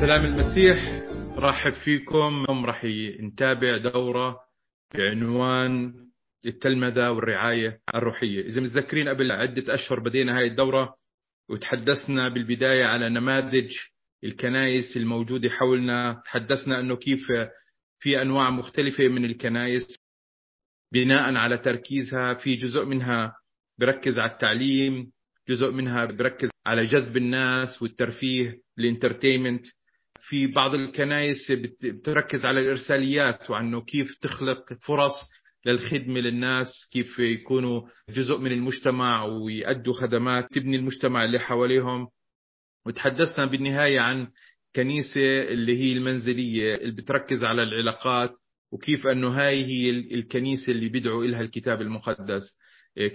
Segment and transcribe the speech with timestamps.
[0.00, 1.02] سلام المسيح.
[1.38, 2.44] رحب فيكم.
[2.44, 2.84] اليوم راح
[3.20, 4.40] نتابع دورة
[4.94, 5.94] بعنوان
[6.46, 8.46] التلمذة والرعاية الروحية.
[8.46, 10.94] إذا متذكرين قبل عدة أشهر بدينا هاي الدورة
[11.50, 13.72] وتحدثنا بالبداية على نماذج
[14.24, 16.22] الكنائس الموجودة حولنا.
[16.24, 17.26] تحدثنا أنه كيف
[17.98, 19.96] في أنواع مختلفة من الكنائس
[20.92, 22.34] بناء على تركيزها.
[22.34, 23.36] في جزء منها
[23.78, 25.12] بركز على التعليم
[25.48, 29.66] جزء منها بركز على جذب الناس والترفيه الانترتينمنت.
[30.20, 35.14] في بعض الكنائس بتركز على الإرساليات وعنه كيف تخلق فرص
[35.66, 42.08] للخدمة للناس كيف يكونوا جزء من المجتمع ويأدوا خدمات تبني المجتمع اللي حواليهم.
[42.86, 44.28] وتحدثنا بالنهاية عن
[44.76, 48.30] كنيسة اللي هي المنزلية اللي بتركز على العلاقات
[48.72, 52.58] وكيف أنه هاي هي الكنيسة اللي بيدعو إلها الكتاب المقدس.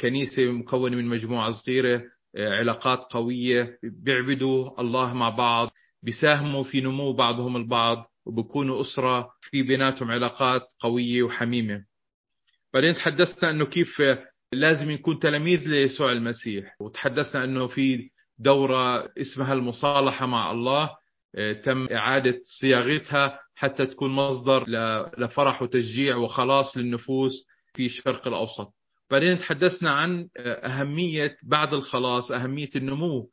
[0.02, 2.04] كنيسة مكونة من مجموعة صغيرة
[2.38, 5.72] علاقات قوية بيعبدوا الله مع بعض.
[6.04, 11.84] بيساهموا في نمو بعضهم البعض وبكونوا أسرة في بيناتهم علاقات قوية وحميمة.
[12.73, 14.02] بعدين تحدثنا أنه كيف
[14.52, 16.76] لازم نكون تلاميذ ليسوع المسيح.
[16.80, 20.90] وتحدثنا أنه في دورة اسمها المصالحة مع الله
[21.64, 24.64] تم إعادة صياغتها حتى تكون مصدر
[25.17, 28.73] لفرح وتشجيع وخلاص للنفوس في الشرق الأوسط.
[29.12, 33.30] بعدين تحدثنا عن أهمية بعد الخلاص أهمية النمو.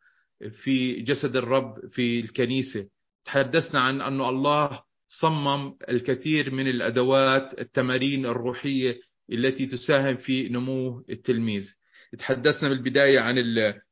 [0.63, 2.89] في جسد الرب في الكنيسة.
[3.25, 4.83] تحدثنا عن أن الله
[5.21, 9.01] صمم الكثير من الأدوات التمارين الروحية
[9.33, 11.67] التي تساهم في نمو التلميذ.
[12.19, 13.39] تحدثنا بالبداية عن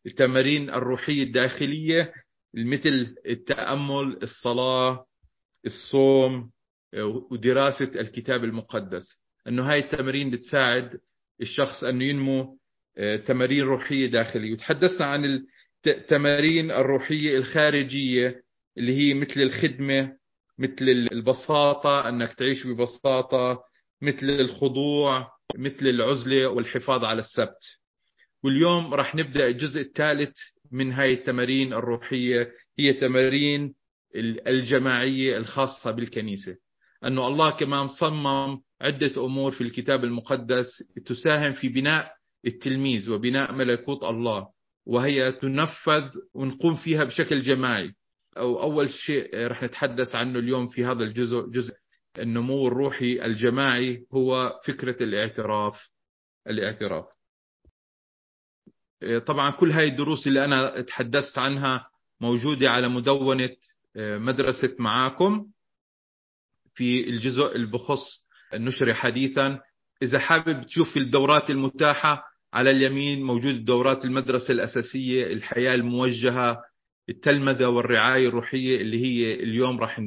[0.07, 2.13] التمارين الروحية الداخلية
[2.55, 5.07] مثل التأمل الصلاة
[5.67, 6.51] الصوم
[7.31, 9.25] ودراسة الكتاب المقدس.
[9.49, 10.99] أنه هاي التمارين بتساعد
[11.41, 12.59] الشخص أنه ينمو
[13.27, 14.53] تمارين روحية داخلية.
[14.53, 15.25] وتحدثنا عن
[15.87, 18.43] التمارين الروحية الخارجية
[18.79, 20.17] اللي هي مثل الخدمة
[20.59, 23.65] مثل البساطة أنك تعيش ببساطة
[24.03, 27.79] مثل الخضوع مثل العزلة والحفاظ على السبت.
[28.45, 30.37] واليوم راح نبدأ الجزء الثالث
[30.73, 32.53] من هاي التمارين الروحية.
[32.79, 33.75] هي تمارين
[34.47, 36.57] الجماعية الخاصة بالكنيسة.
[37.05, 40.67] أنه الله كمان صمم عدة أمور في الكتاب المقدس
[41.07, 42.13] تساهم في بناء
[42.47, 44.58] التلميذ وبناء ملكوت الله.
[44.89, 47.95] وهي تنفذ ونقوم فيها بشكل جماعي.
[48.37, 51.75] أو أول شيء رح نتحدث عنه اليوم في هذا الجزء جزء
[52.19, 55.91] النمو الروحي الجماعي هو فكرة الاعتراف.
[56.47, 57.05] الاعتراف.
[59.27, 61.89] طبعا كل هاي الدروس اللي أنا تحدثت عنها
[62.21, 63.57] موجودة على مدونة
[63.97, 65.47] مدرسة معاكم.
[66.75, 69.61] في الجزء اللي بخص النشر حديثا.
[70.03, 76.63] إذا حابب تشوف الدورات المتاحة على اليمين موجود دورات المدرسة الأساسية الحياة الموجهة
[77.09, 79.99] التلمذة والرعاية الروحية اللي هي اليوم راح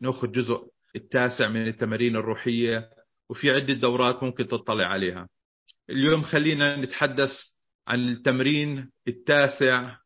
[0.00, 2.90] نأخذ جزء التاسع من التمارين الروحية
[3.30, 5.28] وفي عدة دورات ممكن تطلع عليها.
[5.90, 7.30] اليوم خلينا نتحدث
[7.88, 9.96] عن التمرين التاسع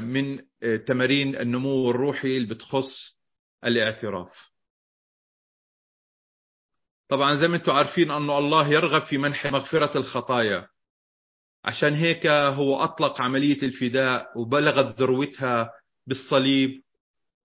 [0.00, 0.38] من
[0.86, 3.18] تمارين النمو الروحي اللي بتخص
[3.64, 4.51] الاعتراف.
[7.08, 10.66] طبعا زي ما أنتم عارفين انه الله يرغب في منح مغفرة الخطايا.
[11.64, 15.70] عشان هيك هو أطلق عملية الفداء وبلغت ذروتها
[16.06, 16.82] بالصليب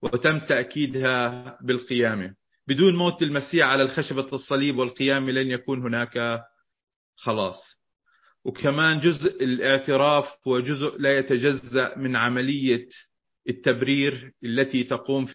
[0.01, 2.35] وتم تأكيدها بالقيامة.
[2.68, 6.41] بدون موت المسيح على الخشبة الصليب والقيامة لن يكون هناك
[7.16, 7.78] خلاص.
[8.45, 12.88] وكمان جزء الاعتراف هو جزء لا يتجزأ من عملية
[13.50, 15.28] التبرير التي تقوم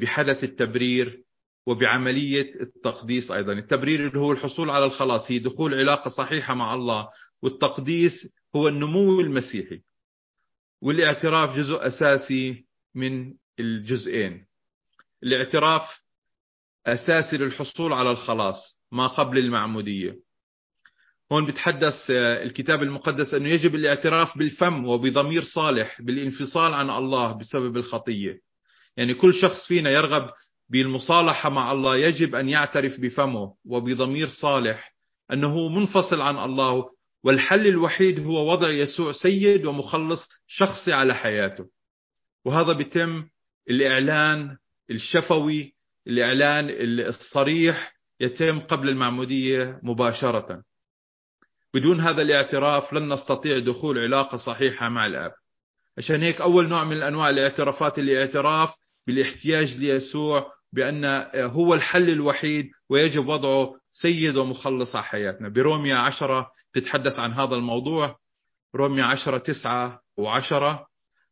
[0.00, 1.22] بحدث التبرير
[1.68, 3.52] وبعملية التقديس أيضا.
[3.52, 7.08] التبرير اللي هو الحصول على الخلاص هي دخول علاقة صحيحة مع الله
[7.42, 8.12] والتقديس
[8.56, 9.80] هو النمو المسيحي
[10.82, 12.64] والاعتراف جزء أساسي
[12.94, 14.46] من الجزئين.
[15.22, 15.82] الاعتراف
[16.86, 20.16] أساسي للحصول على الخلاص ما قبل المعمودية.
[21.32, 28.40] هون بتحدث الكتاب المقدس أنه يجب الاعتراف بالفم وبضمير صالح بالانفصال عن الله بسبب الخطية.
[28.96, 30.30] يعني كل شخص فينا يرغب
[30.70, 34.94] بالمصالحة مع الله يجب أن يعترف بفمه وبضمير صالح
[35.32, 36.84] أنه منفصل عن الله
[37.24, 41.66] والحل الوحيد هو وضع يسوع سيد ومخلص شخصي على حياته.
[42.44, 43.24] وهذا بيتم
[43.70, 44.56] الإعلان
[44.90, 45.72] الشفوي
[46.06, 46.66] الإعلان
[47.00, 50.62] الصريح يتم قبل المعمودية مباشرة.
[51.74, 55.32] بدون هذا الاعتراف لن نستطيع دخول علاقة صحيحة مع الآب.
[55.98, 58.70] عشان هيك أول نوع من أنواع الاعترافات الاعتراف
[59.06, 61.04] بالاحتياج ليسوع بأن
[61.34, 65.48] هو الحل الوحيد ويجب وضعه سيد ومخلص على حياتنا.
[65.48, 68.16] بروميا عشرة تتحدث عن هذا الموضوع.
[68.74, 70.86] روميا عشرة تسعة وعشرة.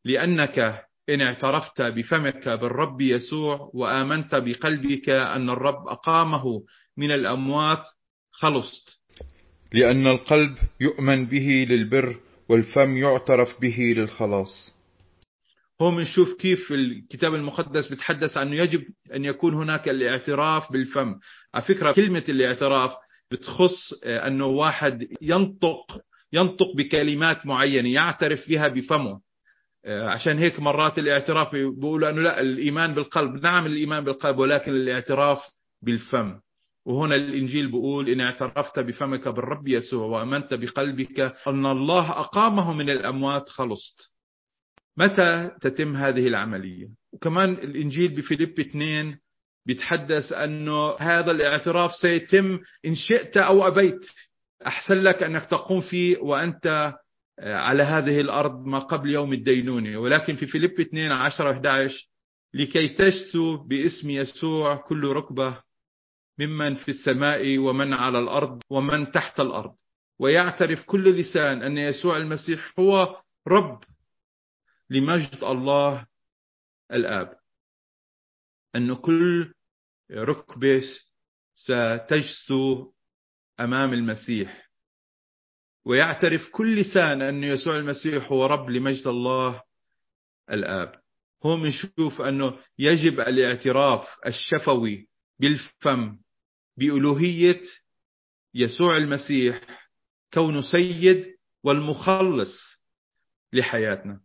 [0.04, 6.62] لأنك إن اعترفت بفمك بالرب يسوع وآمنت بقلبك أن الرب أقامه
[6.96, 7.84] من الأموات
[8.32, 9.00] خلصت.
[9.72, 12.16] لأن القلب يؤمن به للبر
[12.48, 14.75] والفم يعترف به للخلاص.
[15.82, 18.84] هو بنشوف كيف الكتاب المقدس بتحدث عنه يجب
[19.14, 21.14] أن يكون هناك الاعتراف بالفم.
[21.55, 22.93] على فكرة كلمة الاعتراف
[23.31, 26.00] بتخص آه، أنه واحد ينطق
[26.32, 29.20] ينطق بكلمات معينة يعترف بها بفمه.
[29.84, 33.43] آه، عشان هيك مرات الاعتراف بيقولوا أنه لا الإيمان بالقلب.
[33.43, 35.38] نعم الإيمان بالقلب ولكن الاعتراف
[35.82, 36.40] بالفم.
[36.87, 43.49] وهنا الإنجيل بيقول إن اعترفت بفمك بالرب يسوع وأمنت بقلبك أن الله أقامه من الأموات
[43.49, 44.15] خلصت.
[44.98, 49.19] متى تتم هذه العملية؟ وكمان الإنجيل بفيليب 2
[49.66, 54.06] بيتحدث أنه هذا الاعتراف سيتم إن شئت أو أبيت.
[54.66, 56.94] أحسن لك أنك تقوم فيه وأنت
[57.40, 59.98] على هذه الأرض ما قبل يوم الدينونة.
[59.98, 62.08] ولكن في فيليب 2 10 11
[62.54, 65.58] لكي تجثو باسم يسوع كل ركبة
[66.38, 69.75] ممن في السماء ومن على الأرض ومن تحت الأرض.
[70.20, 73.16] ويعترف كل لسان أن يسوع المسيح هو
[73.49, 73.81] رب
[74.90, 76.06] لمجد الله
[76.92, 77.36] الآب.
[78.76, 79.54] أن كل
[80.12, 80.82] ركبة
[81.54, 82.92] ستجثو
[83.60, 84.70] أمام المسيح.
[85.84, 89.62] ويعترف كل لسان أن يسوع المسيح هو رب لمجد الله
[90.50, 91.00] الآب.
[91.44, 95.08] هون بنشوف أنه يجب الاعتراف الشفوي
[95.38, 96.18] بالفم
[96.76, 97.62] بألوهية
[98.54, 99.62] يسوع المسيح
[100.34, 102.52] كونه سيد والمخلص
[103.52, 104.20] لحياتنا.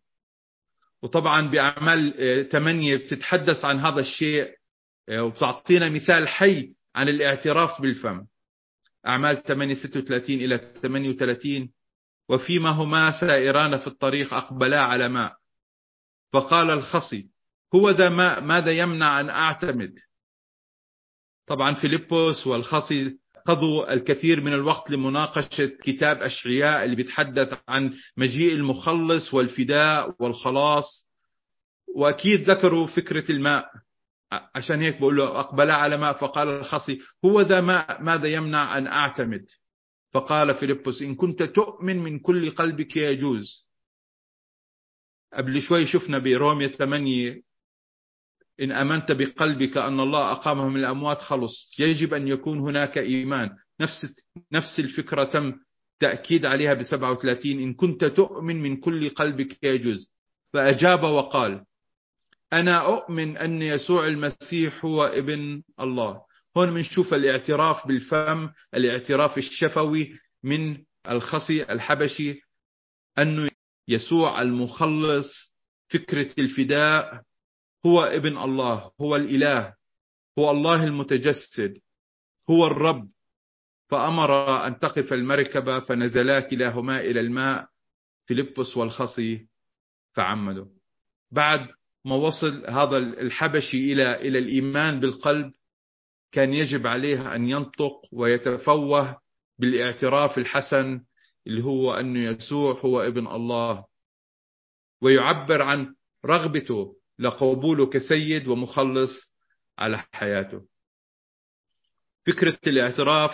[1.04, 4.56] وطبعا بأعمال 8 بتتحدث عن هذا الشيء
[5.12, 8.26] وبتعطينا مثال حي عن الاعتراف بالفم.
[9.08, 11.70] أعمال 8 36 إلى 38
[12.30, 15.36] وفيما هما سائران في الطريق أقبلا على ماء.
[16.34, 17.30] فقال الخصي
[17.76, 20.00] هو ذا ماء ماذا يمنع أن أعتمد؟
[21.48, 29.34] طبعا فيليبوس والخصي قضوا الكثير من الوقت لمناقشة كتاب أشعياء اللي بيتحدث عن مجيء المخلص
[29.34, 31.10] والفداء والخلاص.
[31.96, 33.70] وأكيد ذكروا فكرة الماء.
[34.56, 36.14] عشان هيك بقول له أقبل على ماء.
[36.14, 39.46] فقال الخصي هو ذا ماء ماذا يمنع أن أعتمد؟
[40.14, 43.68] فقال فيلبس إن كنت تؤمن من كل قلبك يجوز.
[45.34, 47.42] قبل شوي شفنا برومية 8
[48.62, 51.76] إن آمنت بقلبك أن الله أقامه من الأموات خلص.
[51.80, 53.50] يجب أن يكون هناك إيمان.
[53.82, 54.16] نفس
[54.52, 55.54] نفس الفكرة تم
[56.00, 60.12] تأكيد عليها ب 37 إن كنت تؤمن من كل قلبك يجوز.
[60.54, 61.64] فأجاب وقال
[62.54, 66.22] أنا أؤمن أن يسوع المسيح هو ابن الله.
[66.58, 70.78] هون بنشوف الاعتراف بالفم الاعتراف الشفوي من
[71.10, 72.42] الخصي الحبشي
[73.20, 73.50] أنه
[73.88, 75.56] يسوع المخلص
[75.90, 77.22] فكرة الفداء
[77.86, 79.74] هو ابن الله هو الإله
[80.40, 81.78] هو الله المتجسد
[82.50, 83.10] هو الرب.
[83.90, 87.68] فأمر أن تقف المركبة فنزلا كلاهما إلى الماء
[88.26, 89.48] فيلبس والخصي
[90.14, 90.66] فعمدوا
[91.32, 91.68] بعد
[92.06, 95.52] ما وصل هذا الحبشي إلى إلى الإيمان بالقلب
[96.32, 99.18] كان يجب عليه أن ينطق ويتفوه
[99.60, 101.02] بالإعتراف الحسن
[101.48, 103.86] اللي هو أن يسوع هو ابن الله
[105.02, 105.96] ويعبر عن
[106.26, 109.12] رغبته لقبوله كسيد ومخلص
[109.80, 110.62] على حياته.
[112.28, 113.32] فكرة الاعتراف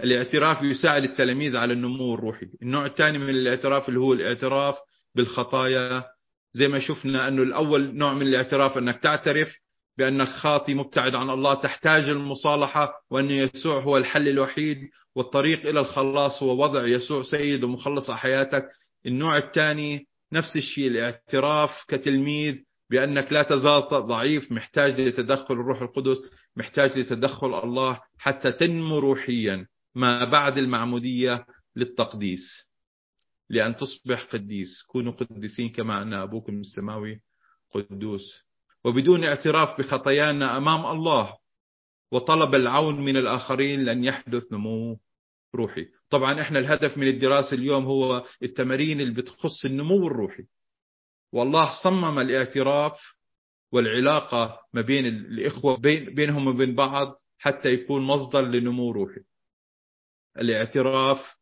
[0.00, 2.46] الاعتراف يساعد التلاميذ على النمو الروحي.
[2.62, 4.76] النوع الثاني من الاعتراف اللي هو الاعتراف
[5.14, 6.04] بالخطايا
[6.52, 9.54] زي ما شفنا أنه الأول نوع من الاعتراف أنك تعترف
[9.98, 14.78] بأنك خاطي مبتعد عن الله تحتاج المصالحة وأن يسوع هو الحل الوحيد
[15.14, 18.68] والطريق إلى الخلاص هو وضع يسوع سيد ومخلص حياتك.
[19.06, 22.56] النوع الثاني نفس الشيء الاعتراف كتلميذ
[22.90, 26.18] بأنك لا تزال ضعيف محتاج لتدخل الروح القدس
[26.56, 32.66] محتاج لتدخل الله حتى تنمو روحيا ما بعد المعمودية للتقديس.
[33.50, 34.82] لأن تصبح قديس.
[34.82, 37.20] كونوا قديسين كما أن أبوكم السماوي
[37.70, 38.46] قدوس.
[38.84, 41.34] وبدون اعتراف بخطايانا أمام الله
[42.12, 44.98] وطلب العون من الآخرين لن يحدث نمو
[45.54, 45.86] روحي.
[46.10, 50.44] طبعا إحنا الهدف من الدراسة اليوم هو التمارين اللي بتخص النمو الروحي.
[51.32, 52.98] والله صمم الاعتراف
[53.72, 59.20] والعلاقة ما بين الإخوة بين بينهم وبين بعض حتى يكون مصدر لنمو روحي.
[60.38, 61.36] الاعتراف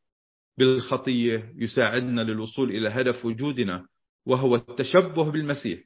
[0.58, 3.86] بالخطية يساعدنا للوصول إلى هدف وجودنا
[4.26, 5.80] وهو التشبه بالمسيح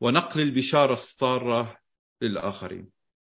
[0.00, 1.76] ونقل البشارة السارة
[2.22, 2.90] للآخرين.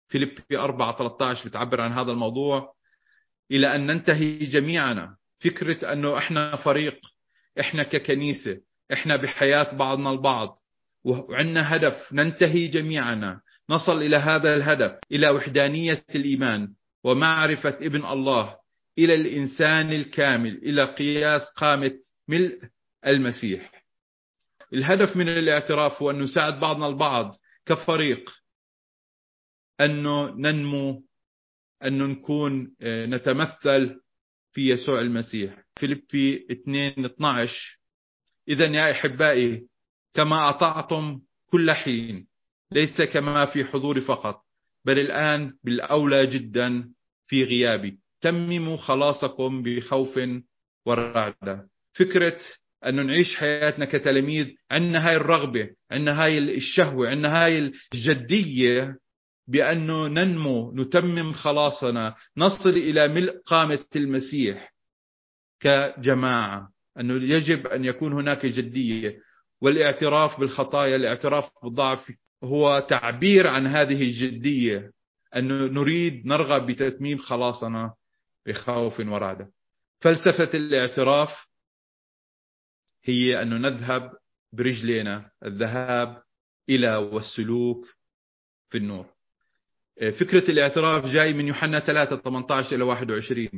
[0.08, 2.77] فيليبي 4 13 بتعبر عن هذا الموضوع.
[3.52, 7.00] إلى أن ننتهي جميعنا فكرة أنه إحنا فريق
[7.60, 8.58] إحنا ككنيسة
[8.94, 10.60] إحنا بحياة بعضنا البعض.
[11.04, 16.74] وعندنا هدف ننتهي جميعنا نصل إلى هذا الهدف إلى وحدانية الإيمان
[17.04, 18.56] ومعرفة ابن الله
[18.98, 21.92] إلى الإنسان الكامل إلى قياس قامة
[22.28, 22.60] ملء
[23.08, 23.84] المسيح.
[24.74, 27.36] الهدف من الاعتراف هو أن نساعد بعضنا البعض
[27.66, 28.30] كفريق
[29.82, 31.04] أنه ننمو
[31.86, 34.00] أنه نكون آه، نتمثل
[34.54, 35.64] في يسوع المسيح.
[35.80, 37.80] فيليبي 2 12
[38.48, 39.68] إذا يا أحبائي
[40.14, 41.20] كما أطعتم
[41.52, 42.28] كل حين
[42.72, 44.42] ليس كما في حضوري فقط
[44.86, 46.90] بل الآن بالأولى جدا
[47.28, 48.00] في غيابي.
[48.22, 50.20] تمموا خلاصكم بخوف
[50.86, 51.70] ورعدة.
[51.94, 52.40] فكرة
[52.86, 58.96] أنه نعيش حياتنا كتلاميذ عندنا هاي الرغبة عندنا هاي الشهوة عندنا هاي الجدية
[59.48, 64.74] بأنه ننمو نتمم خلاصنا نصل إلى ملء قامة المسيح
[65.60, 69.20] كجماعة أنه يجب أن يكون هناك جدية.
[69.62, 72.12] والاعتراف بالخطايا الاعتراف بالضعف
[72.44, 74.92] هو تعبير عن هذه الجدية
[75.36, 77.94] أنه نريد نرغب بتتميم خلاصنا
[78.46, 79.50] بخوف ورعدة
[80.00, 81.48] فلسفة الاعتراف
[83.04, 84.12] هي أنه نذهب
[84.54, 86.24] برجلنا الذهاب
[86.70, 87.86] إلى والسلوك
[88.70, 89.17] في النور.
[89.98, 93.50] فكرة الاعتراف جاي من يوحنا 3 18 إلى 21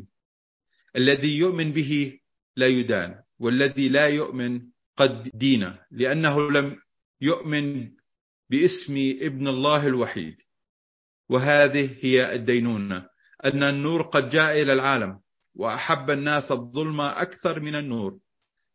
[0.95, 2.19] الذي يؤمن به
[2.55, 4.61] لا يدان والذي لا يؤمن
[4.97, 6.75] قد دين لأنه لم
[7.21, 7.89] يؤمن
[8.49, 10.35] باسم ابن الله الوحيد.
[11.29, 13.05] وهذه هي الدينونة
[13.45, 15.19] أن النور قد جاء إلى العالم
[15.55, 18.19] وأحب الناس الظلم أكثر من النور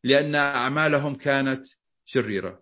[0.04, 1.62] لأن أعمالهم كانت
[2.06, 2.60] شريرة.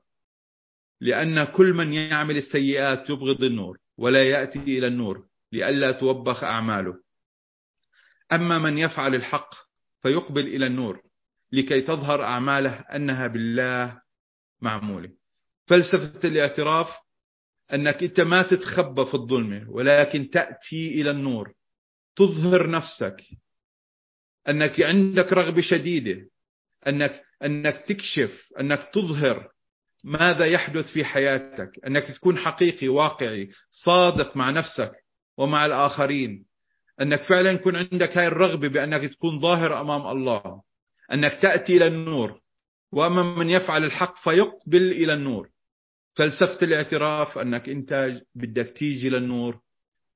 [1.00, 3.78] لأن كل من يعمل السيئات يبغض النور.
[3.99, 6.94] ولا يأتي إلى النور لئلا توبخ أعماله.
[8.32, 9.54] أما من يفعل الحق
[10.02, 11.02] فيقبل إلى النور
[11.52, 14.00] لكي تظهر أعماله أنها بالله
[14.61, 15.11] معمولة.
[15.66, 16.88] فلسفة الاعتراف
[17.75, 21.52] أنك أنت ما تتخبى في الظلمة ولكن تأتي إلى النور
[22.16, 23.16] تظهر نفسك
[24.49, 26.28] أنك عندك رغبة شديدة
[26.87, 29.51] أنك أنك تكشف أنك تظهر
[30.04, 34.92] ماذا يحدث في حياتك؟ أنك تكون حقيقي واقعي صادق مع نفسك
[35.38, 36.44] ومع الآخرين.
[37.00, 40.62] أنك فعلا يكون عندك هاي الرغبة بأنك تكون ظاهر أمام الله.
[41.12, 42.40] أنك تأتي إلى النور.
[42.92, 45.49] وأما من يفعل الحق فيقبل إلى النور.
[46.14, 49.61] فلسفة الاعتراف أنك أنت بدك تيجي للنور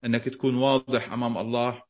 [0.05, 1.83] أنك تكون واضح أمام الله.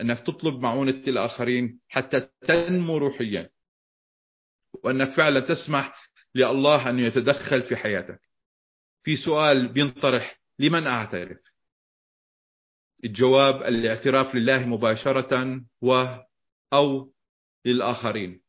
[0.00, 3.50] أنك تطلب معونة الآخرين حتى تنمو روحيا.
[4.84, 8.20] وأنك فعلا تسمح لله أن يتدخل في حياتك.
[9.02, 11.38] في سؤال بينطرح لمن أعترف؟
[13.04, 16.06] الجواب الاعتراف لله مباشرة و
[16.72, 17.12] أو
[17.64, 18.40] للآخرين.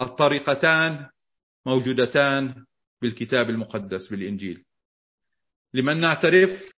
[0.00, 1.06] الطريقتان
[1.66, 2.64] موجودتان
[3.02, 4.64] بالكتاب المقدس بالإنجيل.
[5.74, 6.76] لمن نعترف؟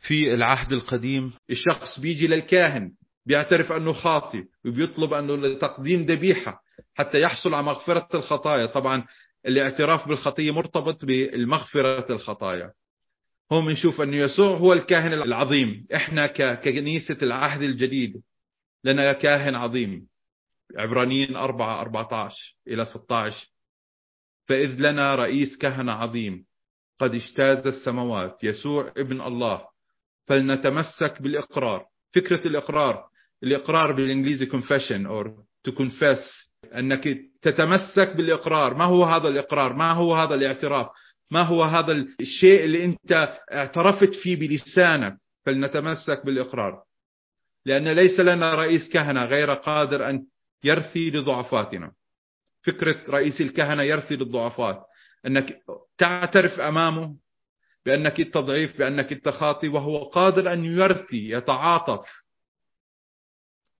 [0.00, 2.92] في العهد القديم الشخص بيجي للكاهن
[3.26, 6.62] بيعترف أنه خاطئ وبيطلب أنه لتقديم ذبيحة
[6.94, 8.66] حتى يحصل على مغفرة الخطايا.
[8.66, 9.04] طبعا
[9.46, 12.72] الاعتراف بالخطية مرتبط بالمغفرة الخطايا.
[13.52, 15.86] هون بنشوف أن يسوع هو الكاهن العظيم.
[15.94, 18.22] إحنا ككنيسة العهد الجديد
[18.84, 20.08] لنا كاهن عظيم.
[20.76, 23.48] عبرانيين 4 14 إلى 16
[24.46, 26.44] فإذ لنا رئيس كهنة عظيم.
[27.00, 28.44] قد اجتاز السماوات.
[28.44, 29.66] يسوع ابن الله.
[30.26, 31.86] فلنتمسك بالإقرار.
[32.14, 33.08] فكرة الإقرار.
[33.42, 35.28] الإقرار بالإنجليزي confession or
[35.68, 38.74] to confess أنك تتمسك بالإقرار.
[38.74, 40.86] ما هو هذا الإقرار؟ ما هو هذا الاعتراف؟
[41.30, 45.16] ما هو هذا الشيء اللي أنت اعترفت فيه بلسانك؟
[45.46, 46.82] فلنتمسك بالإقرار.
[47.66, 50.26] لأن ليس لنا رئيس كهنة غير قادر أن
[50.64, 51.92] يرثي لضعفاتنا.
[52.62, 54.84] فكرة رئيس الكهنة يرثي للضعفات.
[55.26, 55.58] أنك
[55.98, 57.14] تعترف أمامه
[57.86, 62.08] بأنك أنت ضعيف بأنك أنت خاطي وهو قادر أن يرثي يتعاطف.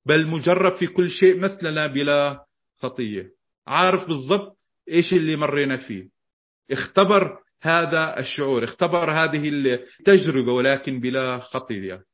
[0.07, 2.45] بل مجرب في كل شيء مثلنا بلا
[2.83, 3.38] خطية.
[3.69, 4.57] عارف بالضبط
[4.89, 6.09] إيش اللي مرينا فيه.
[6.71, 12.05] اختبر هذا الشعور اختبر هذه التجربة ولكن بلا خطية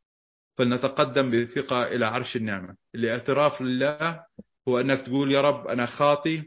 [0.56, 2.76] فلنتقدم بثقة إلى عرش النعمة.
[2.94, 4.20] الاعتراف لله
[4.68, 6.42] هو أنك تقول يا رب أنا خاطي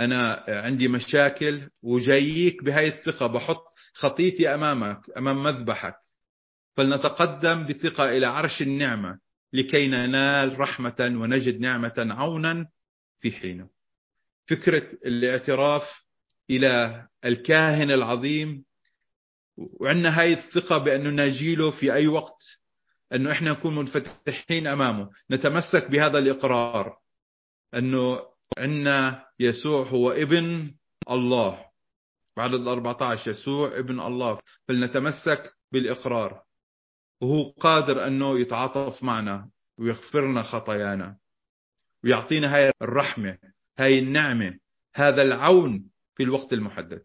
[0.00, 5.94] أنا عندي مشاكل وجاييك بهاي الثقة بحط خطيتي أمامك أمام مذبحك.
[6.76, 9.18] فلنتقدم بثقة إلى عرش النعمة
[9.52, 12.66] لكي ننال رحمة ونجد نعمة عونا
[13.24, 13.68] في حينه.
[14.46, 15.82] فكرة الاعتراف
[16.50, 18.64] إلى الكاهن العظيم
[19.56, 22.42] وعندنا هاي الثقة بأنه نجيله في أي وقت
[23.14, 25.10] أنه إحنا نكون منفتحين أمامه.
[25.30, 26.96] نتمسك بهذا الإقرار
[27.74, 28.20] أنه
[28.58, 30.74] عندنا يسوع هو ابن
[31.10, 31.64] الله.
[32.36, 34.38] بعد 14 يسوع ابن الله.
[34.68, 36.42] فلنتمسك بالإقرار.
[37.20, 41.16] وهو قادر أنه يتعاطف معنا ويغفر لنا خطايانا.
[42.04, 43.38] ويعطينا هاي الرحمة
[43.78, 44.58] هاي النعمة
[44.94, 47.02] هذا العون في الوقت المحدد.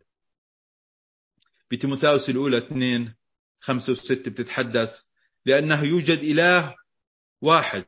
[1.72, 3.14] بتيموثاوس الأولى 2
[3.62, 4.90] 5 و6 بتتحدث
[5.46, 6.76] لأنه يوجد إله
[7.42, 7.86] واحد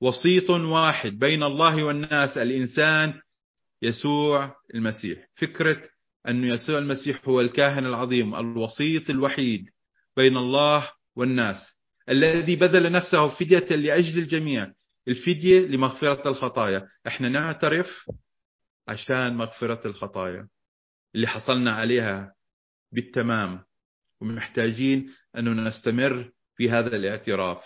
[0.00, 3.20] وسيط واحد بين الله والناس الإنسان
[3.82, 5.28] يسوع المسيح.
[5.34, 5.82] فكرة
[6.28, 9.64] أن يسوع المسيح هو الكاهن العظيم الوسيط الوحيد
[10.16, 11.56] بين الله والناس
[12.08, 14.72] الذي بذل نفسه فدية لأجل الجميع.
[15.08, 16.88] الفدية لمغفرة الخطايا.
[17.06, 18.10] إحنا نعترف
[18.88, 20.48] عشان مغفرة الخطايا
[21.14, 22.34] اللي حصلنا عليها
[22.92, 23.64] بالتمام
[24.20, 27.64] ومحتاجين أنه نستمر في هذا الاعتراف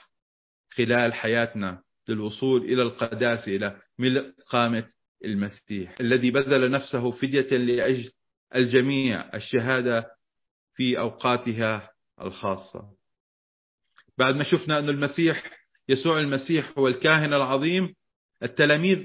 [0.77, 4.89] خلال حياتنا للوصول إلى القداسة إلى ملء قامة
[5.25, 8.11] المسيح الذي بذل نفسه فدية لأجل
[8.55, 10.11] الجميع الشهادة
[10.75, 12.93] في أوقاتها الخاصة.
[14.19, 15.60] بعد ما شفنا أن المسيح
[15.91, 17.95] يسوع المسيح هو الكاهن العظيم.
[18.43, 18.99] التلاميذ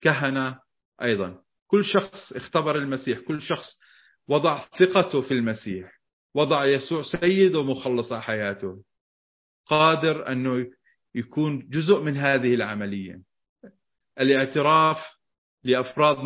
[0.00, 0.58] كهنة
[1.02, 1.42] أيضا.
[1.66, 3.80] كل شخص اختبر المسيح كل شخص
[4.28, 5.92] وضع ثقته في المسيح
[6.34, 8.82] وضع يسوع سيد ومخلص حياته.
[9.66, 10.66] قادر أنه
[11.14, 13.22] يكون جزء من هذه العملية.
[14.20, 14.98] الاعتراف
[15.64, 16.18] لأفراد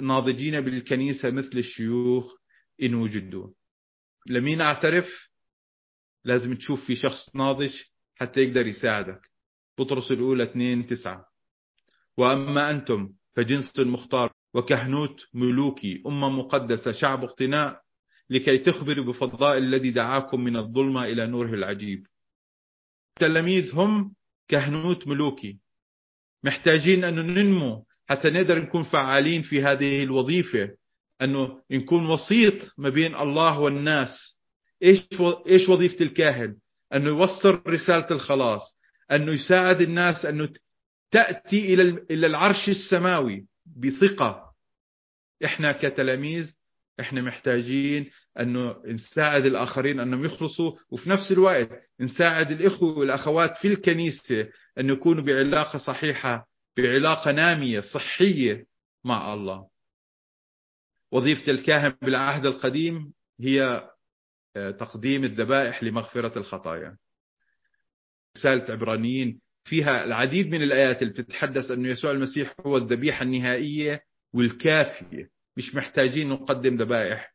[0.00, 2.36] ناضجين بالكنيسة مثل الشيوخ
[2.82, 3.48] إن وجدوا.
[4.26, 5.28] لمين أعترف؟
[6.24, 7.72] لازم تشوف في شخص ناضج
[8.14, 9.33] حتى يقدر يساعدك.
[9.78, 11.26] بطرس الأولى 2 9
[12.16, 17.80] وأما أنتم فجنس مختار وكهنوت ملوكي أمة مقدسة شعب اقتناء
[18.30, 22.06] لكي تخبروا بفضائل الذي دعاكم من الظلمة إلى نوره العجيب.
[23.16, 24.14] التلاميذ هم
[24.48, 25.58] كهنوت ملوكي.
[26.44, 30.70] محتاجين أن ننمو حتى نقدر نكون فعالين في هذه الوظيفة
[31.22, 34.40] أنه نكون وسيط ما بين الله والناس.
[34.82, 35.06] إيش
[35.46, 36.56] إيش وظيفة الكاهن؟
[36.94, 38.78] أنه يوصل رسالة الخلاص.
[39.14, 40.48] أنه يساعد الناس أنه
[41.10, 41.74] تأتي
[42.10, 43.46] إلى العرش السماوي
[43.76, 44.54] بثقة.
[45.44, 46.52] إحنا كتلاميذ
[47.00, 54.48] إحنا محتاجين أنه نساعد الآخرين أنهم يخلصوا وفي نفس الوقت نساعد الإخوة والأخوات في الكنيسة
[54.78, 58.66] أن يكونوا بعلاقة صحيحة بعلاقة نامية صحية
[59.04, 59.68] مع الله.
[61.12, 63.88] وظيفة الكاهن بالعهد القديم هي
[64.56, 66.96] آه، تقديم الذبائح لمغفرة الخطايا.
[68.36, 74.02] رسالة عبرانيين فيها العديد من الآيات اللي بتتحدث أنه يسوع المسيح هو الذبيحة النهائية
[74.34, 75.28] والكافية.
[75.56, 77.34] مش محتاجين نقدم ذبائح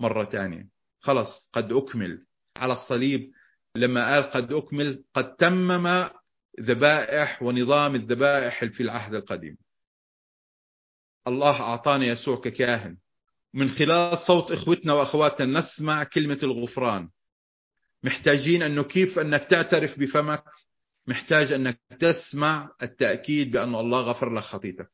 [0.00, 0.66] مرة ثانية.
[1.00, 2.24] خلص قد أكمل.
[2.56, 3.30] على الصليب
[3.76, 6.10] لما قال قد أكمل قد تمم
[6.60, 9.56] ذبائح ونظام الذبائح في العهد القديم.
[11.26, 12.96] الله أعطانا يسوع ككاهن.
[13.54, 17.08] من خلال صوت إخوتنا وأخواتنا نسمع كلمة الغفران.
[18.04, 20.42] محتاجين أنه كيف أنك تعترف بفمك.
[21.06, 24.88] محتاج أنك تسمع التأكيد بأن الله غفر لك خطيتك.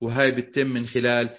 [0.00, 1.30] وهاي بتتم من خلال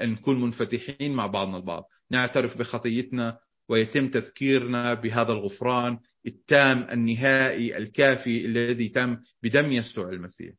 [0.00, 1.84] أن نكون منفتحين مع بعضنا البعض.
[2.10, 10.54] نعترف بخطيتنا ويتم تذكيرنا بهذا الغفران التام النهائي الكافي الذي تم بدم يسوع المسيح.